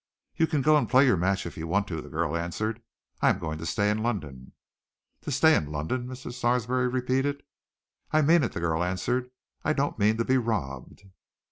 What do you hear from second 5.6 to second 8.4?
London?" Mr. Sarsby repeated. "I